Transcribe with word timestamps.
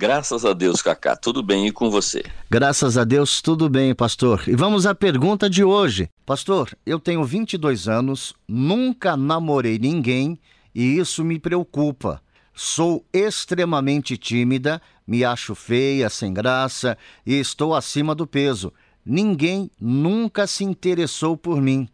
Graças 0.00 0.44
a 0.44 0.52
Deus, 0.52 0.80
Cacá. 0.80 1.16
Tudo 1.16 1.42
bem 1.42 1.66
e 1.66 1.72
com 1.72 1.90
você? 1.90 2.22
Graças 2.48 2.96
a 2.96 3.02
Deus, 3.02 3.42
tudo 3.42 3.68
bem, 3.68 3.92
pastor. 3.92 4.44
E 4.46 4.54
vamos 4.54 4.86
à 4.86 4.94
pergunta 4.94 5.50
de 5.50 5.64
hoje. 5.64 6.08
Pastor, 6.24 6.70
eu 6.86 7.00
tenho 7.00 7.24
22 7.24 7.88
anos, 7.88 8.32
nunca 8.46 9.16
namorei 9.16 9.76
ninguém 9.76 10.38
e 10.72 10.96
isso 10.98 11.24
me 11.24 11.36
preocupa. 11.36 12.22
Sou 12.54 13.04
extremamente 13.12 14.16
tímida, 14.16 14.80
me 15.04 15.24
acho 15.24 15.56
feia, 15.56 16.08
sem 16.08 16.32
graça 16.32 16.96
e 17.26 17.34
estou 17.34 17.74
acima 17.74 18.14
do 18.14 18.24
peso. 18.24 18.72
Ninguém 19.04 19.68
nunca 19.80 20.46
se 20.46 20.62
interessou 20.62 21.36
por 21.36 21.60
mim. 21.60 21.88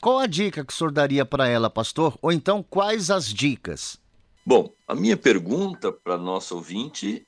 Qual 0.00 0.18
a 0.18 0.26
dica 0.26 0.64
que 0.64 0.72
o 0.72 0.76
senhor 0.76 0.90
daria 0.90 1.24
para 1.24 1.46
ela, 1.46 1.70
pastor? 1.70 2.18
Ou 2.20 2.32
então, 2.32 2.64
quais 2.68 3.12
as 3.12 3.32
dicas? 3.32 3.96
Bom, 4.44 4.72
a 4.88 4.94
minha 4.96 5.16
pergunta 5.16 5.92
para 5.92 6.18
nosso 6.18 6.56
ouvinte 6.56 7.24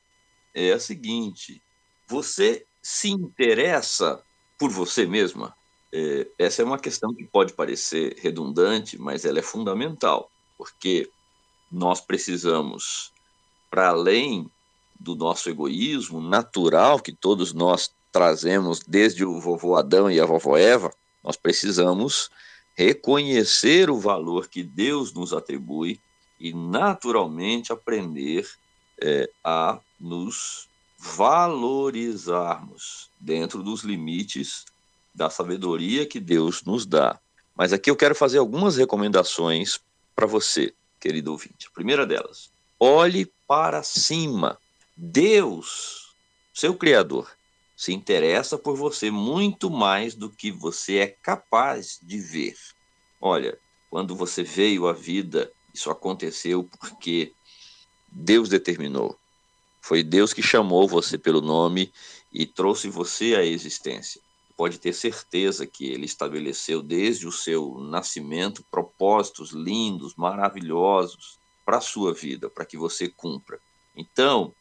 é 0.57 0.73
a 0.73 0.81
seguinte: 0.81 1.63
você 2.09 2.65
se 2.83 3.11
interessa 3.11 4.23
por 4.59 4.71
você 4.71 5.07
mesma? 5.07 5.55
É, 5.93 6.27
essa 6.39 6.63
é 6.63 6.65
uma 6.65 6.79
questão 6.79 7.15
que 7.15 7.25
pode 7.25 7.53
parecer 7.53 8.17
redundante, 8.19 8.99
mas 8.99 9.25
ela 9.25 9.39
é 9.39 9.43
fundamental, 9.43 10.31
porque 10.57 11.11
nós 11.71 12.01
precisamos, 12.01 13.13
para 13.71 13.91
além 13.91 14.51
do 14.99 15.15
nosso 15.15 15.51
egoísmo 15.51 16.21
natural 16.21 16.99
que 16.99 17.13
todos 17.13 17.53
nós 17.53 17.95
trazemos 18.11 18.81
desde 18.81 19.25
o 19.25 19.39
vovô 19.39 19.77
Adão 19.77 20.11
e 20.11 20.19
a 20.19 20.25
vovó 20.25 20.57
Eva, 20.57 20.91
nós 21.23 21.37
precisamos 21.37 22.31
reconhecer 22.75 23.91
o 23.91 23.99
valor 23.99 24.49
que 24.49 24.63
Deus 24.63 25.13
nos 25.13 25.33
atribui 25.33 26.01
e 26.41 26.53
naturalmente 26.53 27.73
aprender 27.73 28.49
é, 29.03 29.29
a 29.45 29.81
nos 29.99 30.69
valorizarmos 30.99 33.11
dentro 33.21 33.63
dos 33.63 33.83
limites 33.83 34.65
da 35.15 35.31
sabedoria 35.31 36.07
que 36.07 36.21
Deus 36.21 36.63
nos 36.65 36.87
dá. 36.87 37.19
Mas 37.55 37.73
aqui 37.73 37.91
eu 37.91 37.97
quero 37.97 38.15
fazer 38.15 38.39
algumas 38.39 38.77
recomendações 38.77 39.81
para 40.15 40.27
você, 40.27 40.75
querido 41.01 41.33
ouvinte. 41.33 41.69
A 41.69 41.71
primeira 41.71 42.07
delas, 42.07 42.51
olhe 42.79 43.33
para 43.47 43.83
cima. 43.83 44.59
Deus, 44.97 46.15
seu 46.53 46.75
Criador, 46.75 47.31
se 47.77 47.93
interessa 47.93 48.57
por 48.57 48.77
você 48.77 49.11
muito 49.11 49.71
mais 49.71 50.15
do 50.15 50.31
que 50.31 50.51
você 50.51 50.99
é 50.99 51.07
capaz 51.07 52.01
de 52.03 52.19
ver. 52.19 52.57
Olha, 53.21 53.59
quando 53.91 54.17
você 54.17 54.43
veio 54.43 54.89
à 54.89 54.93
vida, 54.93 55.53
isso 55.75 55.91
aconteceu 55.91 56.69
porque 56.81 57.33
Deus 58.09 58.49
determinou. 58.49 59.19
Foi 59.81 60.03
Deus 60.03 60.33
que 60.33 60.43
chamou 60.43 60.89
você 60.89 61.17
pelo 61.17 61.41
nome 61.41 61.93
e 62.33 62.45
trouxe 62.45 62.89
você 62.89 63.35
à 63.37 63.45
existência. 63.45 64.21
Pode 64.57 64.79
ter 64.79 64.93
certeza 64.93 65.67
que 65.67 65.87
Ele 65.87 66.07
estabeleceu 66.07 66.83
desde 66.83 67.27
o 67.27 67.33
seu 67.33 67.79
nascimento 67.79 68.65
propósitos 68.71 69.53
lindos, 69.53 70.15
maravilhosos 70.17 71.39
para 71.65 71.79
a 71.79 71.81
sua 71.81 72.15
vida, 72.15 72.49
para 72.49 72.65
que 72.65 72.77
você 72.77 73.09
cumpra. 73.09 73.61
Então, 73.95 74.55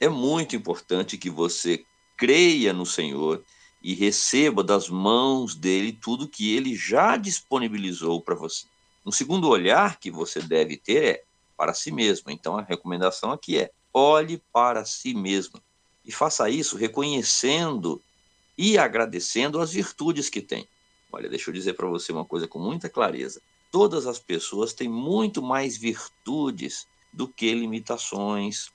é 0.00 0.08
muito 0.08 0.56
importante 0.56 1.18
que 1.18 1.30
você 1.30 1.84
creia 2.16 2.72
no 2.72 2.86
Senhor 2.86 3.44
e 3.82 3.94
receba 3.94 4.64
das 4.64 4.88
mãos 4.88 5.54
dele 5.54 5.92
tudo 5.92 6.28
que 6.28 6.54
ele 6.54 6.74
já 6.74 7.16
disponibilizou 7.16 8.20
para 8.22 8.34
você. 8.34 8.66
Um 9.04 9.12
segundo 9.12 9.48
olhar 9.48 9.98
que 9.98 10.10
você 10.10 10.40
deve 10.40 10.78
ter 10.78 11.04
é 11.04 11.24
para 11.56 11.74
si 11.74 11.90
mesmo. 11.90 12.30
Então 12.30 12.56
a 12.56 12.62
recomendação 12.62 13.32
aqui 13.32 13.58
é: 13.58 13.70
olhe 13.92 14.42
para 14.52 14.84
si 14.84 15.14
mesmo 15.14 15.60
e 16.04 16.12
faça 16.12 16.48
isso 16.50 16.76
reconhecendo 16.76 18.02
e 18.56 18.78
agradecendo 18.78 19.60
as 19.60 19.72
virtudes 19.72 20.28
que 20.28 20.40
tem. 20.40 20.68
Olha, 21.12 21.28
deixa 21.28 21.50
eu 21.50 21.54
dizer 21.54 21.74
para 21.74 21.88
você 21.88 22.12
uma 22.12 22.24
coisa 22.24 22.46
com 22.46 22.58
muita 22.58 22.88
clareza. 22.88 23.40
Todas 23.70 24.06
as 24.06 24.18
pessoas 24.18 24.72
têm 24.72 24.88
muito 24.88 25.42
mais 25.42 25.76
virtudes 25.76 26.86
do 27.12 27.28
que 27.28 27.52
limitações, 27.54 28.72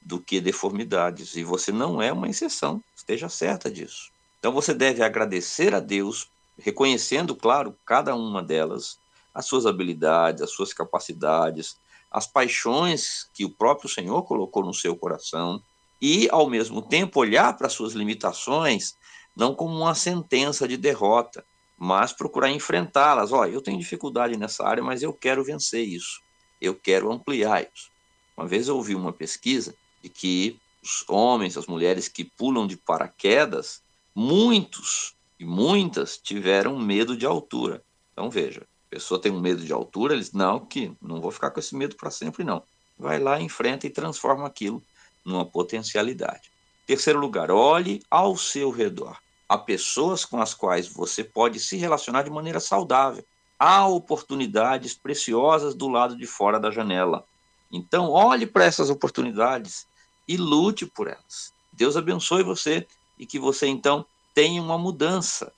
do 0.00 0.18
que 0.18 0.40
deformidades, 0.40 1.36
e 1.36 1.44
você 1.44 1.70
não 1.70 2.02
é 2.02 2.12
uma 2.12 2.28
exceção, 2.28 2.82
esteja 2.96 3.28
certa 3.28 3.70
disso. 3.70 4.10
Então 4.38 4.52
você 4.52 4.74
deve 4.74 5.02
agradecer 5.02 5.74
a 5.74 5.80
Deus, 5.80 6.28
reconhecendo, 6.58 7.36
claro, 7.36 7.76
cada 7.86 8.14
uma 8.14 8.42
delas, 8.42 8.98
as 9.32 9.46
suas 9.46 9.66
habilidades, 9.66 10.42
as 10.42 10.50
suas 10.50 10.72
capacidades, 10.72 11.76
as 12.12 12.26
paixões 12.26 13.28
que 13.32 13.44
o 13.44 13.50
próprio 13.50 13.88
Senhor 13.88 14.22
colocou 14.24 14.64
no 14.64 14.74
seu 14.74 14.94
coração 14.94 15.62
e, 16.00 16.28
ao 16.30 16.48
mesmo 16.48 16.82
tempo, 16.82 17.20
olhar 17.20 17.56
para 17.56 17.68
suas 17.68 17.94
limitações 17.94 18.94
não 19.34 19.54
como 19.54 19.74
uma 19.74 19.94
sentença 19.94 20.68
de 20.68 20.76
derrota, 20.76 21.44
mas 21.78 22.12
procurar 22.12 22.50
enfrentá-las. 22.50 23.32
Olha, 23.32 23.50
eu 23.50 23.62
tenho 23.62 23.78
dificuldade 23.78 24.36
nessa 24.36 24.66
área, 24.66 24.82
mas 24.82 25.02
eu 25.02 25.12
quero 25.12 25.42
vencer 25.42 25.86
isso. 25.86 26.20
Eu 26.60 26.74
quero 26.74 27.10
ampliar 27.10 27.62
isso. 27.62 27.90
Uma 28.36 28.46
vez 28.46 28.68
eu 28.68 28.76
ouvi 28.76 28.94
uma 28.94 29.12
pesquisa 29.12 29.74
de 30.02 30.08
que 30.08 30.60
os 30.82 31.04
homens, 31.08 31.56
as 31.56 31.66
mulheres 31.66 32.08
que 32.08 32.24
pulam 32.24 32.66
de 32.66 32.76
paraquedas, 32.76 33.82
muitos 34.14 35.14
e 35.38 35.44
muitas 35.44 36.18
tiveram 36.18 36.78
medo 36.78 37.16
de 37.16 37.24
altura. 37.24 37.82
Então 38.12 38.30
veja, 38.30 38.66
pessoa 38.92 39.18
tem 39.18 39.32
um 39.32 39.40
medo 39.40 39.64
de 39.64 39.72
altura, 39.72 40.12
eles 40.12 40.32
não, 40.32 40.60
que 40.60 40.94
não 41.00 41.18
vou 41.18 41.30
ficar 41.30 41.50
com 41.50 41.58
esse 41.58 41.74
medo 41.74 41.96
para 41.96 42.10
sempre, 42.10 42.44
não. 42.44 42.62
Vai 42.98 43.18
lá, 43.18 43.40
enfrenta 43.40 43.86
e 43.86 43.90
transforma 43.90 44.46
aquilo 44.46 44.82
numa 45.24 45.46
potencialidade. 45.46 46.52
Terceiro 46.86 47.18
lugar, 47.18 47.50
olhe 47.50 48.02
ao 48.10 48.36
seu 48.36 48.70
redor. 48.70 49.16
Há 49.48 49.56
pessoas 49.56 50.26
com 50.26 50.42
as 50.42 50.52
quais 50.52 50.88
você 50.88 51.24
pode 51.24 51.58
se 51.58 51.78
relacionar 51.78 52.22
de 52.22 52.28
maneira 52.30 52.60
saudável. 52.60 53.24
Há 53.58 53.86
oportunidades 53.88 54.92
preciosas 54.92 55.74
do 55.74 55.88
lado 55.88 56.14
de 56.14 56.26
fora 56.26 56.60
da 56.60 56.70
janela. 56.70 57.24
Então, 57.72 58.10
olhe 58.10 58.46
para 58.46 58.66
essas 58.66 58.90
oportunidades 58.90 59.86
e 60.28 60.36
lute 60.36 60.84
por 60.84 61.06
elas. 61.06 61.54
Deus 61.72 61.96
abençoe 61.96 62.42
você 62.42 62.86
e 63.18 63.24
que 63.24 63.38
você 63.38 63.66
então 63.68 64.04
tenha 64.34 64.60
uma 64.60 64.76
mudança 64.76 65.50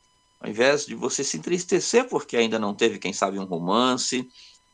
ao 0.45 0.51
invés 0.51 0.85
de 0.85 0.95
você 0.95 1.25
se 1.25 1.39
entristecer 1.39 2.07
porque 2.07 2.37
ainda 2.37 2.59
não 2.59 2.75
teve, 2.75 2.99
quem 2.99 3.15
sabe, 3.15 3.39
um 3.39 3.47
romance 3.47 4.29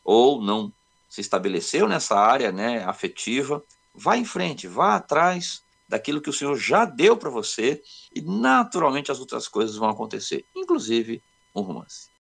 ou 0.05 0.43
não 0.43 0.73
se 1.09 1.21
estabeleceu 1.21 1.87
nessa 1.87 2.19
área 2.19 2.51
né, 2.51 2.83
afetiva, 2.83 3.65
vá 3.95 4.17
em 4.17 4.25
frente, 4.25 4.67
vá 4.67 4.97
atrás 4.97 5.63
daquilo 5.89 6.21
que 6.21 6.29
o 6.29 6.33
Senhor 6.33 6.57
já 6.57 6.85
deu 6.85 7.17
para 7.17 7.31
você 7.31 7.81
e 8.13 8.21
naturalmente 8.21 9.13
as 9.13 9.21
outras 9.21 9.47
coisas 9.47 9.77
vão 9.77 9.89
acontecer, 9.89 10.45
inclusive 10.57 11.23
um 11.55 11.61
romance. 11.61 12.10